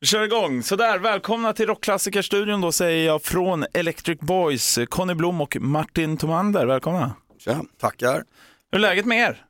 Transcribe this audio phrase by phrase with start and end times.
[0.00, 0.62] Vi kör igång.
[0.62, 6.66] Sådär, välkomna till Rockklassikerstudion då säger jag från Electric Boys, Conny Blom och Martin Tomander.
[6.66, 7.12] Välkomna.
[7.38, 8.24] Tja, tackar.
[8.70, 9.44] Hur är läget med er?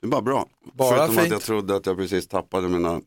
[0.00, 0.46] Det är bara bra.
[0.72, 1.26] Bara Förutom fint.
[1.26, 3.00] att jag trodde att jag precis tappade mina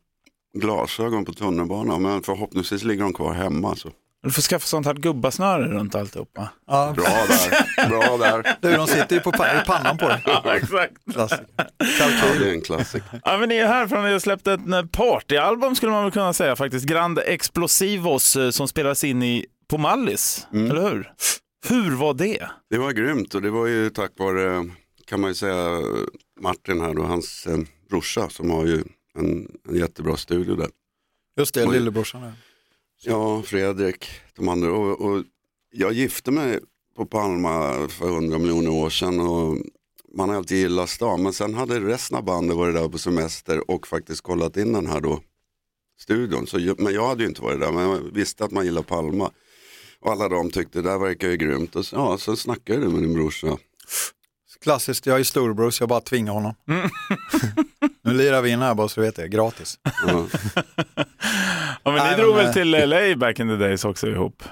[0.53, 2.01] glasögon på tunnelbanan.
[2.01, 3.75] Men förhoppningsvis ligger de kvar hemma.
[3.75, 3.89] Så.
[4.23, 6.49] Du får skaffa sånt här gubbasnöre runt alltihopa.
[6.67, 6.93] Ja.
[6.97, 8.55] Bra där, bra där.
[8.61, 10.21] Du, de sitter ju på pa- i pannan på dig.
[10.25, 10.93] Ja, exakt.
[11.13, 11.45] Klassiker.
[11.77, 13.21] Ja, det är en klassiker.
[13.25, 16.03] Ja, men ni är här från att ni har släppt ett eh, partyalbum skulle man
[16.03, 16.85] väl kunna säga faktiskt.
[16.85, 20.71] Grande Explosivos eh, som spelades in i, på Mallis, Mm.
[20.71, 21.11] eller hur?
[21.69, 22.49] Hur var det?
[22.69, 24.69] Det var grymt och det var ju tack vare,
[25.05, 25.79] kan man ju säga,
[26.41, 27.57] Martin här och hans eh,
[27.89, 28.83] brorsa som har ju
[29.19, 30.69] en, en jättebra studio där.
[31.39, 32.21] Just det, lillebrorsan.
[32.21, 32.33] där.
[33.01, 34.71] Ja, Fredrik, de andra.
[34.71, 35.23] Och, och
[35.71, 36.59] jag gifte mig
[36.95, 39.57] på Palma för hundra miljoner år sedan och
[40.13, 41.23] man har alltid gillat stan.
[41.23, 44.87] Men sen hade resten av bandet varit där på semester och faktiskt kollat in den
[44.87, 45.21] här då
[45.99, 46.47] studion.
[46.47, 49.31] Så, men jag hade ju inte varit där, men jag visste att man gillar Palma.
[49.99, 51.75] Och alla de tyckte det där verkar ju grymt.
[51.75, 53.57] Och så, ja, sen snackade du med din brorsa.
[54.61, 56.55] Klassiskt, jag är storebror så jag bara tvingar honom.
[58.03, 59.79] nu lirar vi in här bara så du vet det, gratis.
[59.83, 59.91] Ja,
[61.83, 64.43] Ja, men ni Nej, drog men, väl till LA back in the days också ihop?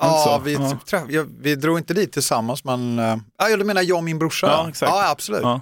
[0.00, 0.78] Ja, vi, ja.
[0.86, 4.18] Träff, ja, vi drog inte dit tillsammans men, äh, ja du menar jag och min
[4.18, 4.46] brorsa?
[4.46, 4.92] Ja, exakt.
[4.92, 5.42] Ja, absolut.
[5.42, 5.60] Ja.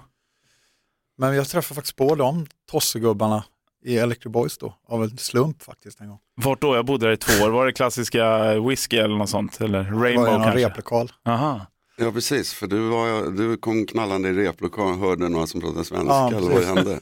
[1.18, 3.44] Men jag träffade faktiskt på de tossegubbarna
[3.84, 6.18] i Electric Boys då, av en slump faktiskt en gång.
[6.34, 6.76] Vart då?
[6.76, 7.50] Jag bodde där i två år.
[7.50, 9.60] Var det klassiska whisky eller något sånt?
[9.60, 10.66] Eller Det var Rainbow ju någon kanske?
[10.68, 11.12] replokal.
[11.26, 11.66] Aha.
[11.96, 15.84] Ja precis, för du, var, du kom knallande i replokalen och hörde några som pratade
[15.84, 16.08] svenska.
[16.08, 16.98] Ja, eller vad hände?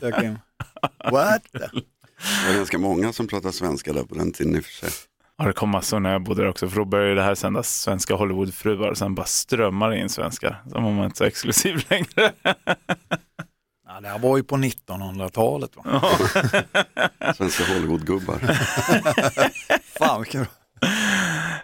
[0.00, 0.38] Jag in.
[1.12, 1.42] What?
[1.52, 4.90] Det var ganska många som pratade svenska där på den tiden i och för sig.
[5.38, 7.80] Ja, det kom massor när jag bodde där också, för då började det här sändas
[7.80, 10.62] svenska Hollywoodfruar och sen bara strömmar in svenskar.
[10.72, 12.32] Sen var man inte så exklusiv längre.
[13.86, 15.70] Ja, det här var ju på 1900-talet.
[15.76, 16.02] Va?
[17.36, 18.38] Svenska Hollywoodgubbar.
[19.98, 20.50] Fan vilken bra.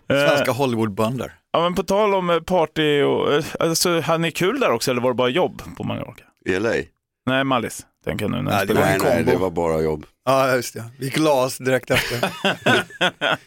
[0.06, 1.32] Svenska Hollywoodbönder.
[1.52, 4.90] Ja, men på tal om eh, party, och, eh, alltså, hade ni kul där också
[4.90, 6.24] eller var det bara jobb på Mallorca?
[6.46, 6.72] I LA?
[7.26, 8.42] Nej, Mallis, tänker jag nu.
[8.42, 8.80] När Nej, det spelar.
[8.80, 10.06] var en Nej, nej, det var bara jobb.
[10.24, 10.84] Ja, just det.
[10.98, 12.30] Vi gick och la oss direkt efter.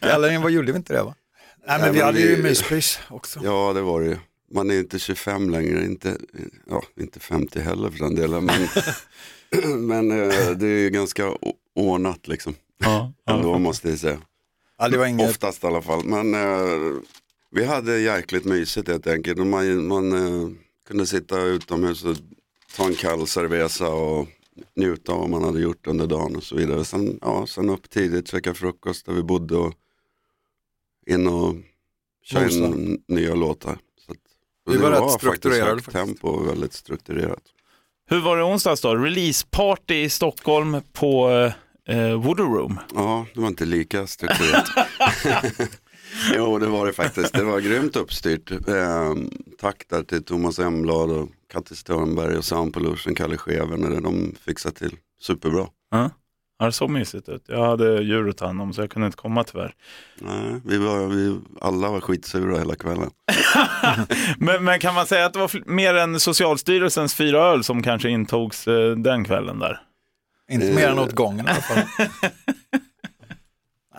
[0.00, 1.14] Eller vad gjorde vi inte det va?
[1.66, 3.40] Nej, men Nej, vi men hade ju myspys också.
[3.44, 4.16] Ja, det var det ju.
[4.54, 6.16] Man är inte 25 längre, inte,
[6.70, 8.44] ja, inte 50 heller för den delen.
[8.44, 8.68] Men,
[9.86, 11.32] men eh, det är ju ganska
[11.74, 12.54] ordnat liksom.
[12.78, 14.18] Ja, Ändå måste jag säga.
[14.78, 15.30] Ja, det var inget...
[15.30, 16.04] Oftast i alla fall.
[16.04, 17.00] Men eh,
[17.50, 19.38] vi hade jäkligt mysigt helt enkelt.
[19.38, 20.48] Man, man eh,
[20.88, 22.16] kunde sitta utomhus och
[22.76, 24.28] ta en kall cerveza och
[24.76, 26.84] njuta av vad man hade gjort under dagen och så vidare.
[26.84, 29.72] Sen, ja, sen upp tidigt, käka frukost där vi bodde och
[31.06, 31.54] in och
[32.24, 33.78] köra in nya låtar.
[34.06, 34.18] Så att,
[34.66, 35.90] och Vi det var rätt högt faktiskt.
[35.92, 37.42] tempo och väldigt strukturerat.
[38.06, 38.94] Hur var det onsdags då?
[38.96, 41.52] Releaseparty i Stockholm på eh,
[42.18, 42.78] Voodoo Room.
[42.94, 44.68] Ja, det var inte lika strukturerat.
[46.36, 47.32] jo, det var det faktiskt.
[47.32, 48.50] Det var grymt uppstyrt.
[48.50, 49.14] Eh,
[49.60, 54.02] tack där till Thomas Emblad och Katte Störnberg och Sound Pollution, Kalle Scheven.
[54.02, 55.66] De fixade till superbra.
[55.90, 56.10] Ja.
[56.58, 57.44] Det såg mysigt ut.
[57.46, 59.74] Jag hade djur att ta hand om så jag kunde inte komma tyvärr.
[60.18, 63.10] Nej, vi var, vi, alla var skitsura hela kvällen.
[64.38, 68.08] Men, men kan man säga att det var mer än Socialstyrelsens fyra öl som kanske
[68.08, 69.80] intogs eh, den kvällen där?
[70.50, 71.84] Inte mer än åt gången i alla fall.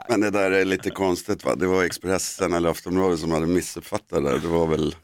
[0.09, 1.55] Men det där är lite konstigt va?
[1.55, 4.39] Det var Expressen eller Aftonbladet som hade missuppfattat det.
[4.39, 4.95] Det var väl,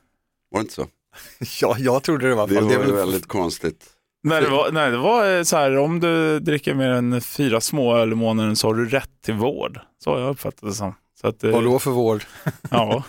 [0.51, 0.87] var det inte så?
[1.61, 2.93] Ja, jag trodde det var Det är väl...
[2.93, 3.85] väldigt konstigt.
[4.23, 7.61] Nej, det var, nej, det var eh, så här, om du dricker mer än fyra
[7.61, 9.79] små öl i månaden så har du rätt till vård.
[10.03, 10.93] Så har jag uppfattat det som.
[11.21, 12.23] Så att, eh, Vad då för vård?
[12.69, 13.03] Ja,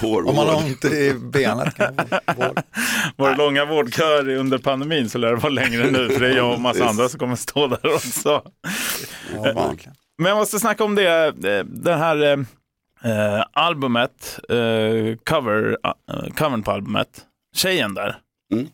[0.00, 2.18] Hår, Om man har ont i benet kan man få
[2.48, 2.60] vård.
[3.16, 6.36] var det långa vårdköer under pandemin så lär det vara längre nu, för det är
[6.36, 8.42] jag och massa andra som kommer stå där också.
[9.34, 9.74] Ja.
[10.18, 12.38] Men jag måste snacka om det, eh, det här eh,
[13.12, 15.76] eh, albumet, eh, cover,
[16.12, 17.08] eh, covern på albumet,
[17.56, 18.16] tjejen där.
[18.52, 18.66] Mm.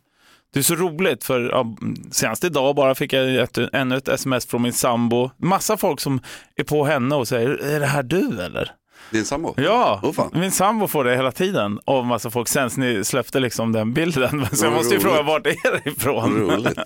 [0.53, 1.77] Det är så roligt för ja,
[2.11, 5.31] senast idag bara fick jag ett, ännu ett sms från min sambo.
[5.37, 6.21] Massa folk som
[6.57, 8.73] är på henne och säger, är det här du eller?
[9.11, 9.55] Din sambo?
[9.57, 10.31] Ja, fan.
[10.35, 14.47] min sambo får det hela tiden av massa folk sen ni släppte liksom den bilden.
[14.53, 16.37] Så jag måste ju fråga, vart är det ifrån?
[16.37, 16.79] Roligt.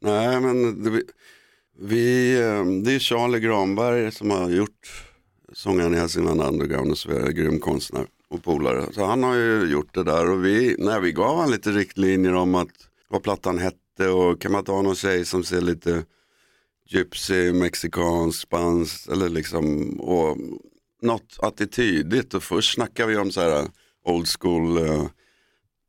[0.00, 1.02] Nej, men det,
[1.80, 5.04] vi, eh, det är Charlie Granberg som har gjort
[5.52, 8.84] sångaren i Hälsingland Underground och så vidare, grym konstnär och polare.
[8.92, 12.34] Så han har ju gjort det där och vi, nej, vi gav han lite riktlinjer
[12.34, 12.68] om att
[13.10, 16.04] vad plattan hette och kan man inte ha någon tjej som ser lite
[16.88, 20.36] gypsy, mexikansk, spansk eller liksom och
[21.02, 23.68] något attitydigt och först snackar vi om så här
[24.04, 25.06] old school eh,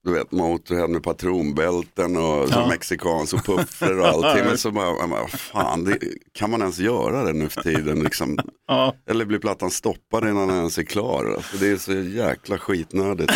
[0.04, 2.68] du vet Motorhead med patronbälten och Ja.
[2.70, 4.46] mexikansk och puffer och allting.
[4.46, 5.98] Men så bara, bara, fan, det,
[6.34, 8.04] kan man ens göra det nu för tiden?
[8.04, 8.38] Liksom?
[8.68, 8.96] Ja.
[9.10, 11.34] Eller blir plattan stoppad innan den ens är klar?
[11.36, 13.32] Alltså, det är så jäkla skitnödigt.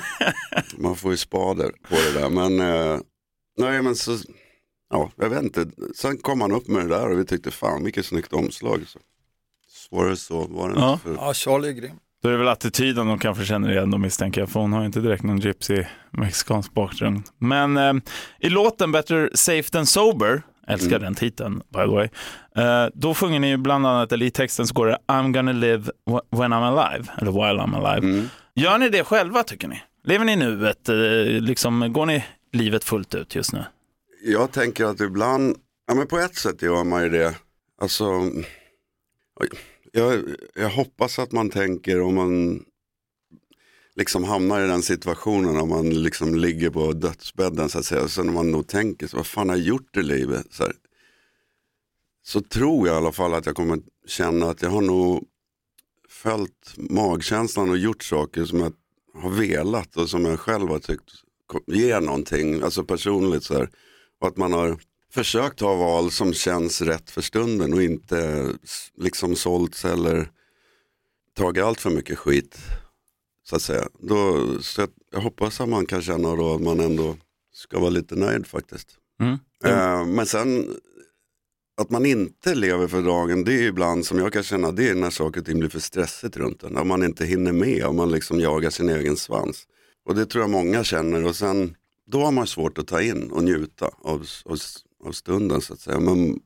[0.78, 2.28] man får ju spader på det där.
[2.30, 3.00] Men, eh,
[3.58, 4.18] nej, men så,
[4.90, 5.66] ja, jag vet inte.
[5.96, 8.84] Sen kom han upp med det där och vi tyckte, fan vilket snyggt omslag.
[8.86, 8.98] Så.
[9.68, 10.92] Svårare så var det Ja.
[10.92, 11.02] inte.
[11.02, 11.14] För...
[11.14, 11.96] Ja, Charlie är grym.
[12.28, 14.86] Är det väl attityden de kanske känner igen då misstänker jag, för hon har ju
[14.86, 17.22] inte direkt någon gypsy mexikansk bakgrund.
[17.38, 17.92] Men eh,
[18.40, 22.08] i låten Better Safe Than Sober, älskar den titeln by the way,
[22.56, 25.52] eh, då sjunger ni ju bland annat, eller i texten så går det I'm gonna
[25.52, 28.06] live wh- when I'm alive, eller while I'm alive.
[28.08, 28.28] Mm.
[28.54, 29.82] Gör ni det själva tycker ni?
[30.04, 30.88] Lever ni i nuet?
[30.88, 30.94] Eh,
[31.40, 33.64] liksom, går ni livet fullt ut just nu?
[34.24, 35.56] Jag tänker att ibland,
[35.88, 37.34] ja men på ett sätt gör man ju det.
[37.82, 38.04] Alltså,
[39.40, 39.48] oj,
[39.96, 42.64] jag, jag hoppas att man tänker om man
[43.94, 48.08] liksom hamnar i den situationen om man liksom ligger på dödsbädden så att säga.
[48.08, 50.46] Sen när man nog tänker, så, vad fan har jag gjort i livet?
[50.50, 50.72] Så, här,
[52.22, 55.24] så tror jag i alla fall att jag kommer känna att jag har nog
[56.08, 58.72] följt magkänslan och gjort saker som jag
[59.14, 61.10] har velat och som jag själv har tyckt
[61.66, 63.70] ger någonting, alltså personligt så här.
[64.20, 64.78] Och att man har
[65.12, 68.48] försökt ha val som känns rätt för stunden och inte
[68.96, 70.30] liksom sålts eller
[71.36, 72.58] tagit allt för mycket skit.
[73.44, 73.88] Så att säga.
[74.00, 77.16] Då, så jag, hoppas att man kan känna då att man ändå
[77.52, 78.88] ska vara lite nöjd faktiskt.
[79.20, 79.38] Mm.
[79.64, 80.76] Eh, men sen
[81.80, 84.94] att man inte lever för dagen, det är ibland som jag kan känna, det är
[84.94, 86.72] när saker och ting blir för stressigt runt en.
[86.72, 89.66] När man inte hinner med och man liksom jagar sin egen svans.
[90.04, 91.76] Och det tror jag många känner och sen
[92.06, 94.58] då har man svårt att ta in och njuta av, av,
[95.06, 96.00] av stunden så att säga.
[96.00, 96.40] Men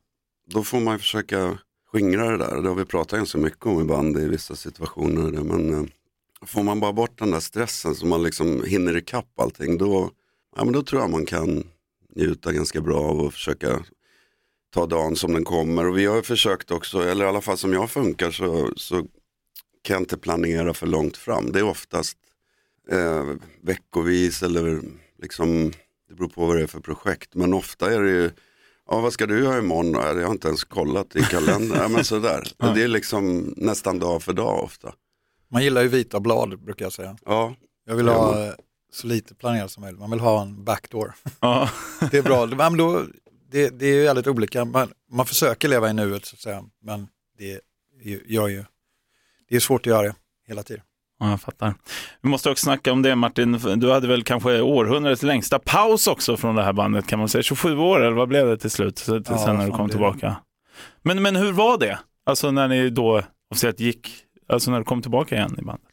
[0.47, 1.59] då får man försöka
[1.93, 2.63] skingra det där.
[2.63, 5.31] Det har vi pratat ganska mycket om i band i vissa situationer.
[5.31, 5.85] Men eh,
[6.47, 10.11] får man bara bort den där stressen så man liksom hinner ikapp allting, då,
[10.57, 11.65] ja, men då tror jag man kan
[12.17, 13.85] njuta ganska bra av och försöka
[14.71, 15.87] ta dagen som den kommer.
[15.87, 19.07] Och vi har försökt också, eller i alla fall som jag funkar så, så
[19.83, 21.53] kan jag inte planera för långt fram.
[21.53, 22.19] Det är oftast
[22.91, 23.25] eh,
[23.61, 24.81] veckovis eller
[25.23, 25.73] liksom,
[26.09, 27.35] det beror på vad det är för projekt.
[27.35, 28.31] Men ofta är det ju,
[28.91, 29.93] ja vad ska du göra imorgon?
[30.19, 31.79] Jag har inte ens kollat i kalendern.
[31.81, 32.43] ja, men sådär.
[32.59, 34.95] Och Det är liksom nästan dag för dag ofta.
[35.51, 37.17] Man gillar ju vita blad brukar jag säga.
[37.25, 37.55] Ja,
[37.87, 38.53] Jag vill Ja, ha eh,
[38.93, 40.01] så lite planerat som möjligt.
[40.01, 41.15] Man vill ha en backdoor.
[41.41, 41.71] Ja.
[42.11, 42.47] Det är bra.
[42.47, 43.05] Men då,
[43.51, 44.65] det, det är ju väldigt olika.
[44.65, 46.65] Man, man försöker leva i nuet så att säga.
[46.83, 47.09] Men
[47.39, 47.61] det
[48.27, 48.65] gör ju,
[49.49, 50.15] det är svårt att göra det
[50.47, 50.83] hela tiden.
[51.21, 51.75] Ja, jag fattar.
[52.21, 56.37] Vi måste också snacka om det Martin, du hade väl kanske århundradets längsta paus också
[56.37, 57.43] från det här bandet kan man säga.
[57.43, 58.99] 27 år eller vad blev det till slut?
[58.99, 60.37] Så, till Ja, sen när du kom det- tillbaka.
[61.03, 61.99] Men, men hur var det?
[62.27, 64.09] Alltså när ni då officiellt gick,
[64.49, 65.87] alltså när du kom tillbaka igen i bandet?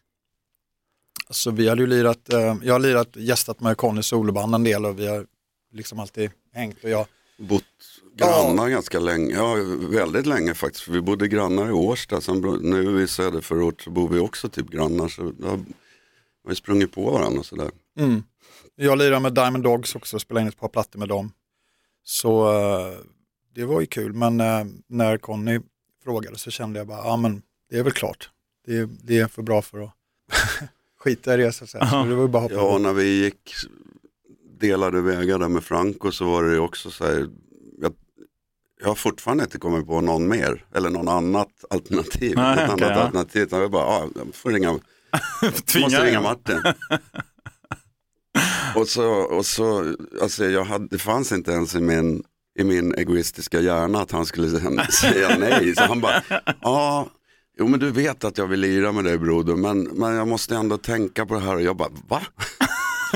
[1.27, 4.85] Alltså vi hade ju lirat, eh, jag har lirat, gästat med Conny soloband en del
[4.85, 5.25] och vi har
[5.73, 7.05] liksom alltid hängt och jag,
[7.37, 7.63] bott
[8.15, 9.55] grannar ganska länge, ja
[9.89, 10.83] väldigt länge faktiskt.
[10.83, 14.69] För vi bodde grannar i Årsta, sen nu i söderförort så bor vi också typ
[14.69, 15.07] grannar.
[15.07, 15.59] Så då har
[16.47, 17.71] vi sprungit på varandra och sådär.
[17.99, 18.23] mm.
[18.75, 21.31] jag lirar med Diamond Dogs också, spelade in ett par plattor med dem.
[22.03, 22.97] Så eh,
[23.55, 25.59] det var ju kul, men eh, när Conny
[26.03, 28.29] frågade så kände jag bara, ja men det är väl klart.
[28.65, 29.91] Det är, det är för bra för att
[30.99, 31.89] skita i det så att säga.
[31.89, 33.53] Så det var ju bara Ja, när vi gick
[34.59, 37.27] delade vägar där med Franco så var det också så här,
[37.81, 37.93] jag,
[38.81, 42.33] jag har fortfarande inte kommit på någon mer, eller någon annat alternativ.
[42.35, 43.03] Nej, något okej, annat ja.
[43.03, 43.41] alternativ.
[43.41, 44.71] Utan jag bara, ja, jag får ringa,
[45.65, 46.21] Tvinga måste ringa.
[46.21, 46.61] Martin.
[48.75, 52.23] och så, och så alltså jag hade, det fanns inte ens i min,
[52.59, 54.49] i min egoistiska hjärna att han skulle
[54.91, 55.75] säga- nej.
[55.75, 56.23] Så han bara,
[56.61, 57.07] ja,
[57.59, 60.55] jo men du vet att jag vill lira med dig broder, men, men jag måste
[60.55, 61.55] ändå tänka på det här.
[61.55, 62.21] Och jag bara, va?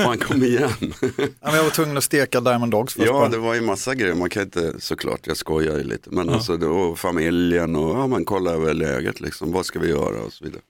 [0.04, 0.70] Fan kom igen.
[1.00, 3.06] Ja, men jag var tvungen att steka Diamond Dogs först.
[3.06, 3.28] ja bara.
[3.28, 6.56] det var ju massa grejer, man kan inte, såklart jag skojar ju lite, men alltså
[6.56, 10.32] det var familjen och ja, man kollar över läget liksom, vad ska vi göra och
[10.32, 10.62] så vidare.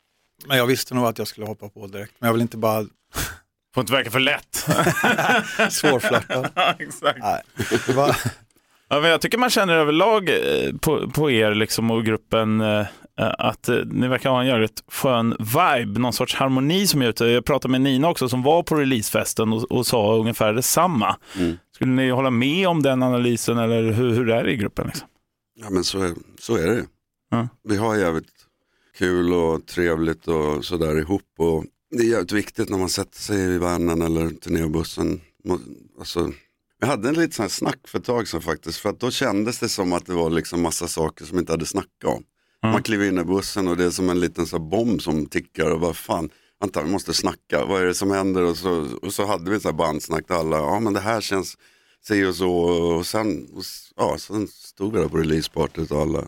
[0.46, 2.12] Men jag visste nog att jag skulle hoppa på direkt.
[2.18, 2.86] Men jag vill inte bara
[3.74, 4.54] Får inte verka för lätt.
[5.72, 6.50] svårflörta.
[6.54, 7.18] Ja, Exakt.
[7.18, 7.42] Nej,
[7.94, 8.16] var,
[8.88, 12.86] Ja, men jag tycker man känner överlag eh, på, på er liksom och gruppen eh,
[13.16, 17.24] att eh, ni verkar ha en jävligt skön vibe, någon sorts harmoni som är ute.
[17.24, 21.16] Jag pratade med Nina också som var på releasefesten och, och sa ungefär detsamma.
[21.38, 21.56] Mm.
[21.74, 24.86] Skulle ni hålla med om den analysen eller hur, hur är det i gruppen?
[24.86, 25.08] Liksom?
[25.54, 26.84] Ja men så så är det.
[27.30, 27.48] Ja.
[27.68, 28.30] Vi har jävligt
[28.98, 31.22] kul och trevligt och sådär ihop.
[31.38, 35.20] Och det är jävligt viktigt när man sätter sig i vanen eller turnébussen.
[35.98, 36.32] Alltså,
[36.80, 38.78] jag hade en liten snack för ett tag sedan faktiskt.
[38.78, 41.66] För att då kändes det som att det var liksom massa saker som inte hade
[41.66, 42.24] snackat om.
[42.62, 42.72] Mm.
[42.72, 45.26] Man kliver in i bussen och det är som en liten så här bomb som
[45.26, 46.30] tickar och vad fan.
[46.60, 48.42] vänta vi måste snacka, vad är det som händer?
[48.42, 51.20] Och så, och så hade vi så här bandsnack där alla, ja men det här
[51.20, 51.56] känns
[52.06, 52.52] si och så.
[52.52, 53.62] Och sen, och,
[53.96, 56.24] ja, sen stod vi där på releasepartyt och alla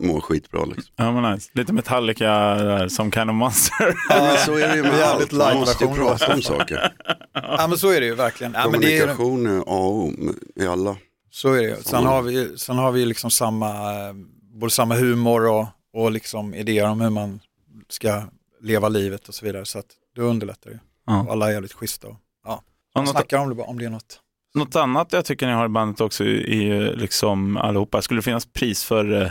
[0.00, 0.94] mår skitbra liksom.
[0.96, 1.50] Ja, men nice.
[1.52, 2.24] Lite Metallica
[2.54, 3.94] där, som Kind of Monster.
[4.08, 6.92] Ja, men så är det ju med allt, man måste ju prata om saker.
[7.34, 8.52] Ja men så är det ju verkligen.
[8.52, 10.12] Ja, men det är, Kommunikation är A och O
[10.56, 10.96] i alla.
[11.30, 11.76] så är det ju.
[11.82, 14.14] Sen har vi, sen har vi liksom samma, eh,
[14.52, 17.40] både samma humor och, och liksom idéer om hur man
[17.88, 18.22] ska
[18.60, 19.64] leva livet och så vidare.
[19.64, 20.78] Så att det underlättar ju.
[21.06, 21.22] Ja.
[21.22, 22.08] Och alla är jävligt schyssta.
[22.08, 22.62] Och, ja.
[22.94, 24.20] Och Man snackar om det, om det är något.
[24.54, 28.02] något annat jag tycker ni har i bandet också är ju liksom allihopa.
[28.02, 29.30] Skulle det finnas pris för eh,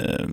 [0.00, 0.26] eh,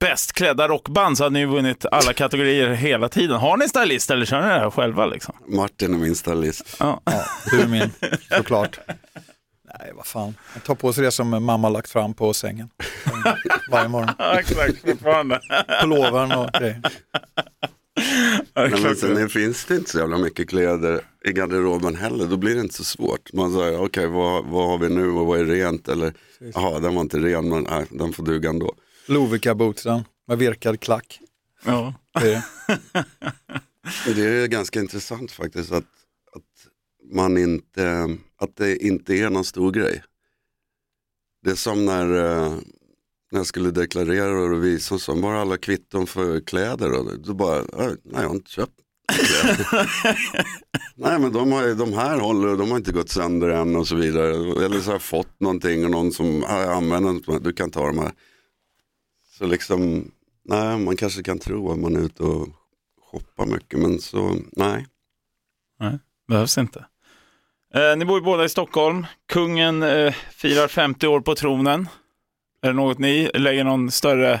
[0.00, 3.36] bäst klädda rockband så hade ni ju vunnit alla kategorier hela tiden.
[3.36, 5.06] Har ni stylist eller kör ni det här själva?
[5.06, 5.34] Liksom?
[5.48, 6.76] Martin är min stylist.
[6.80, 7.00] Ja.
[7.04, 7.90] Ja, du är min,
[8.30, 8.78] såklart.
[9.78, 10.34] Nej, vad fan.
[10.54, 12.68] Jag tar på sig det som mamma lagt fram på sängen.
[13.70, 14.10] Varje morgon.
[14.18, 15.40] Ja, exakt, fortfarande.
[15.80, 16.80] Pullovern och grejer.
[18.54, 22.26] Nej, men sen det finns det inte så jävla mycket kläder i garderoben heller.
[22.26, 23.32] Då blir det inte så svårt.
[23.32, 25.88] Man säger, okej vad, vad har vi nu och vad är rent?
[25.88, 26.14] Eller,
[26.54, 28.74] jaha den var inte ren men nej, den får duga ändå.
[29.06, 31.20] Lovikka-bootsen med virkad klack.
[31.64, 31.94] Ja.
[32.20, 32.42] Det är
[34.06, 34.14] det.
[34.14, 35.84] Det är ganska intressant faktiskt att,
[36.32, 36.42] att,
[37.12, 40.02] man inte, att det inte är någon stor grej.
[41.42, 42.50] Det är som när, eh,
[43.32, 46.92] när jag skulle deklarera och visa så bara alla kvitton för kläder.
[46.92, 47.66] Och då bara, "Äh,
[48.04, 48.72] nej jag har inte köpt
[49.12, 49.66] kläder.
[50.94, 53.88] nej men de, har, de här håller och de har inte gått sönder än och
[53.88, 54.30] så vidare.
[54.64, 57.70] Eller så har jag fått någonting och någon som, "Ja, jag använder inte, du kan
[57.70, 58.12] ta de här.
[59.38, 60.10] Så liksom,
[60.44, 62.48] nej man kanske kan tro att man är ute och
[63.10, 64.86] shoppar mycket men så, nej.
[66.28, 66.86] Behövs inte.
[67.74, 69.06] Eh, ni bor ju båda i Stockholm.
[69.32, 71.88] Kungen eh, firar 50 år på tronen.
[72.62, 74.40] Är det något ni lägger någon större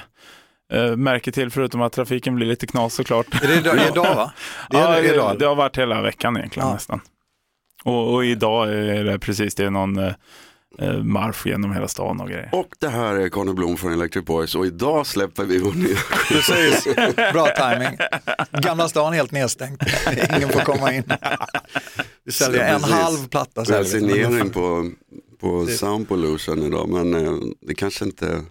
[0.72, 3.42] eh, märke till förutom att trafiken blir lite knas såklart?
[3.42, 4.32] Är det idag, idag va?
[4.70, 5.38] Det är ja, det, idag.
[5.38, 6.74] det har varit hela veckan egentligen Ja.
[6.74, 7.00] nästan.
[7.84, 10.12] Och, och idag är det precis det är någon eh,
[10.78, 12.48] eh, marsch genom hela stan och grejer.
[12.52, 15.96] Och det här är Conny Blom från Electric Boys och idag släpper vi vår nya
[16.28, 16.84] Precis,
[17.32, 17.98] bra timing.
[18.62, 19.82] Gamla stan helt nedstängt.
[20.36, 21.12] Ingen får komma in.
[22.26, 22.96] Vi säljer en Precis.
[22.96, 23.64] halv platta.
[23.68, 24.14] Vi har säljer vi.
[24.24, 24.90] signering på,
[25.40, 28.42] på Sound Pollution idag men eh, det kanske inte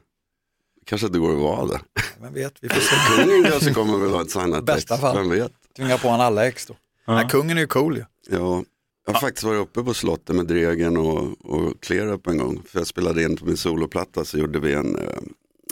[0.85, 1.79] kanske inte går att vara det.
[2.21, 2.95] Vem vet, vi får se.
[3.23, 5.17] Kungen kanske kommer väl ha ett signat Bästa fall.
[5.17, 5.51] vem vet.
[5.77, 6.75] Tvinga på honom alla ex då.
[7.05, 7.13] Ja.
[7.15, 8.05] Nej, kungen är ju cool ju.
[8.29, 8.63] Ja,
[9.05, 12.61] jag har faktiskt varit uppe på slottet med Dregen och, och Clear Up en gång.
[12.67, 15.17] För jag spelade in på min soloplatta så gjorde vi en, eh,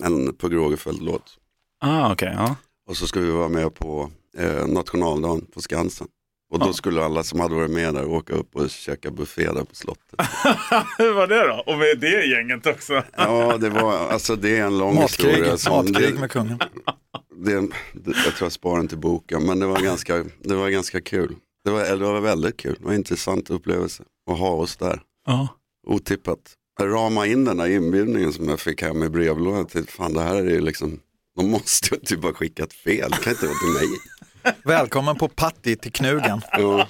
[0.03, 1.38] en Pugh Rogefeldt-låt.
[1.81, 2.33] Ah, okej.
[2.38, 2.55] ja.
[2.89, 6.07] Och så skulle vi vara med på eh, nationaldagen på Skansen.
[6.53, 9.63] Och då skulle alla som hade varit med där åka upp och käka buffé där
[9.63, 10.19] på slottet.
[10.98, 11.63] Hur var det då?
[11.67, 13.03] Och med det gänget också?
[13.17, 15.57] Ja, det var, alltså det är en lång Matkrig, historia.
[15.57, 16.57] som- matkrig det, med kungen.
[17.45, 17.53] det,
[17.93, 21.01] det, jag tror jag sparar den till boken, men det var ganska, det var ganska
[21.01, 21.36] kul.
[21.65, 25.01] Det var, det var väldigt kul, det var en intressant upplevelse att ha oss där.
[25.25, 25.48] Ja.
[25.88, 26.39] Otippat.
[26.79, 30.22] Jag ramade in den där inbjudningen som jag fick hem i brevlådan till, fan det
[30.22, 31.00] här är ju liksom,
[31.36, 33.98] de måste ju typ ha skickat fel, det kan inte vara till mig.
[34.63, 36.41] Välkommen på Patti till Knugen.
[36.57, 36.83] Jo.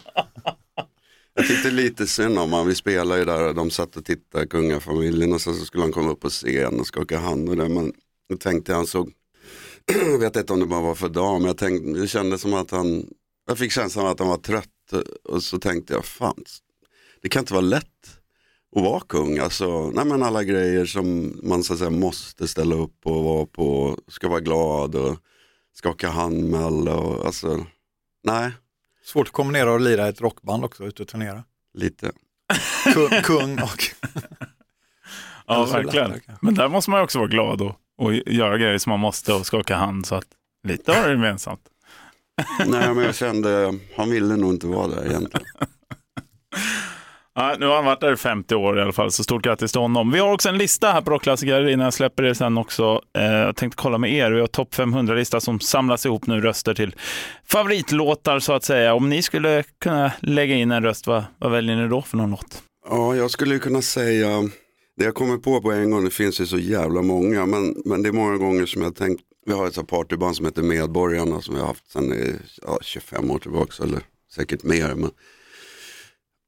[1.34, 4.48] Jag tyckte lite synd om honom, vi spelade ju där och de satt och tittade,
[4.48, 7.70] kungafamiljen och sen så skulle han komma upp på scen och skaka hand och det.
[7.70, 7.94] Men
[8.28, 9.12] jag tänkte han såg,
[9.86, 12.54] jag vet inte om det bara var för dag, men jag tänkte, det kändes som
[12.54, 13.06] att han,
[13.48, 14.70] jag fick känslan att han var trött
[15.24, 16.44] och så tänkte jag, fan,
[17.22, 18.20] det kan inte vara lätt
[18.76, 19.38] att vara kung.
[19.38, 23.46] Alltså, nej men alla grejer som man så att säga måste ställa upp och vara
[23.46, 25.18] på, ska vara glad och
[25.74, 27.66] skaka hand med alla och alltså,
[28.24, 28.52] nej,
[29.06, 31.44] Svårt att kombinera och lira ett rockband också, ute och turnera.
[31.74, 32.12] lite.
[32.94, 33.84] Kung, kung och...
[35.48, 36.10] Ja, verkligen.
[36.12, 36.36] lättare.
[36.42, 39.46] Men där måste man också vara glad och, och göra grejer som man måste och
[39.46, 40.06] skaka hand.
[40.06, 40.28] Så att
[40.68, 41.62] lite har det gemensamt.
[42.66, 45.48] Nej men jag kände, han ville nog inte vara där egentligen.
[47.36, 49.72] Ja, nu har han varit där i 50 år i alla fall, så stort grattis
[49.72, 50.12] till honom.
[50.12, 53.02] Vi har också en lista här på rockklassiker innan jag släpper det sen också.
[53.18, 56.74] Eh, jag tänkte kolla med er, vi har topp 500-lista som samlas ihop nu, röster
[56.74, 56.96] till
[57.48, 58.94] favoritlåtar så att säga.
[58.94, 62.32] Om ni skulle kunna lägga in en röst, vad, vad väljer ni då för någon
[62.32, 62.64] låt?
[62.90, 64.30] Ja, jag skulle kunna säga,
[64.98, 68.04] det jag kommer på på en gång, det finns ju så jävla många, men, men
[68.04, 71.56] det är många gånger som jag tänkt, vi har ett partyband som heter Medborgarna som
[71.56, 74.00] vi har haft sedan eh, ja, 25 år tillbaka, eller
[74.36, 74.96] säkert mer.
[74.96, 75.12] Men...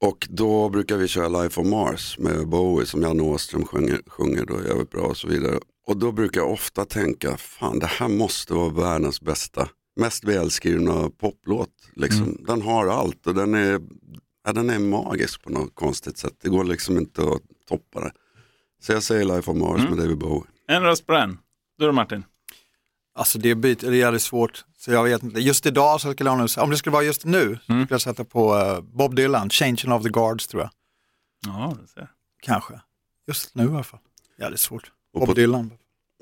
[0.02, 4.46] Och då brukar vi köra Life on Mars med Bowie som Janne Åström sjunger, sjunger
[4.46, 5.60] då jävligt bra och så vidare.
[5.88, 11.10] Och då brukar jag ofta tänka, fan det här måste vara världens bästa, mest välskrivna
[11.10, 11.70] poplåt.
[11.96, 12.38] Liksom.
[12.48, 13.80] Den har allt och den är,
[14.46, 16.34] ja, den är magisk på något konstigt sätt.
[16.42, 18.12] Det går liksom inte att toppa det.
[18.82, 19.90] Så jag säger Life on Mars Mm.
[19.94, 20.44] med David Bowie.
[20.68, 21.38] En röst på den.
[21.78, 22.24] Du då Martin?
[23.18, 25.40] Alltså det, byt, det är jävligt svårt, så jag vet inte.
[25.40, 27.60] Just idag så skulle jag nog, om det skulle vara just nu, Mm.
[27.60, 30.70] skulle jag sätta på eh, Bob Dylan, Changing of the Guards tror jag.
[31.46, 32.08] Ja, det ser.
[32.42, 32.80] Kanske.
[33.28, 34.00] Just nu i alla fall.
[34.40, 34.92] Jävligt svårt.
[35.14, 35.72] Och Bob på- Dylan.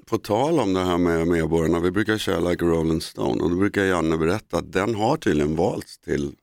[0.06, 3.50] På tal om det här med medborgarna, vi brukar köra Like a Rolling Stone och
[3.50, 6.36] då brukar Janne berätta att den har tydligen valts till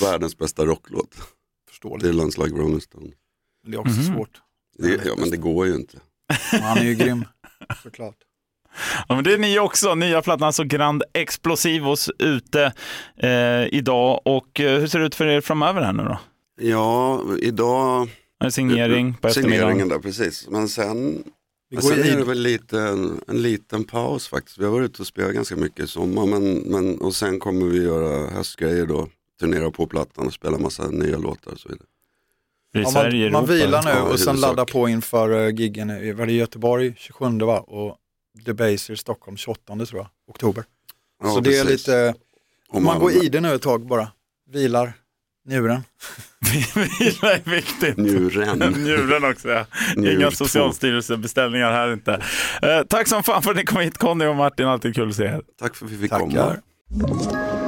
[0.00, 1.14] världens bästa rocklåt.
[1.68, 2.04] Förståeligt.
[2.04, 3.10] Dylans Like a Rolling Stone.
[3.62, 4.14] Men det är också Mhm.
[4.14, 4.40] svårt.
[4.78, 5.98] Det, ja men det går ju inte.
[6.50, 7.24] Han är ju grym,
[7.82, 8.16] såklart.
[9.08, 9.94] Ja, men det är ni också.
[9.94, 12.72] Nya plattan, alltså Grand Explosivos, ute
[13.16, 14.20] eh, idag.
[14.24, 16.18] Och eh, hur ser det ut för er framöver här nu då?
[16.60, 18.08] Ja, idag,
[18.50, 20.48] signering på signeringen där precis.
[20.50, 21.24] Men sen,
[21.70, 24.58] Vi men går sen är det i, väl lite, en, en liten paus faktiskt.
[24.58, 27.66] Vi har varit ute och spelat ganska mycket i sommar men, men, och sen kommer
[27.66, 29.08] vi göra höstgrejer då.
[29.40, 31.86] Turnera på plattan och spela massa nya låtar och så vidare.
[32.72, 35.90] Ja, man, man vilar nu och sen laddar på inför uh, giggen
[36.30, 37.58] i Göteborg 27 va?
[37.58, 37.96] och
[38.44, 40.64] Debaser i Stockholm 28 tror jag, oktober.
[41.22, 41.86] Ja, så det är precis.
[41.88, 42.14] lite,
[42.68, 44.10] Och man går i det nu ett tag bara.
[44.50, 44.92] Vilar
[45.48, 45.82] njuren.
[47.00, 47.96] Vila är viktigt.
[47.96, 48.58] Njuren.
[48.76, 49.66] Njuren också, ja.
[49.96, 52.22] Njur Inga socialstyrelsebeställningar här inte.
[52.62, 55.16] Eh, tack som fan för att ni kom hit Conny och Martin, alltid kul att
[55.16, 55.42] se er.
[55.58, 56.26] Tack för att vi fick Tackar.
[56.26, 57.67] komma.